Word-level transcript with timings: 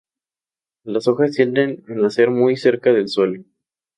Las 0.83 1.07
hojas 1.07 1.33
tienden 1.33 1.83
a 1.87 1.93
nacer 1.93 2.31
muy 2.31 2.57
cerca 2.57 2.91
del 2.91 3.07
suelo. 3.07 3.43